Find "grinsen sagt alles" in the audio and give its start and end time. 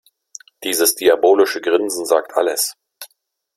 1.61-2.73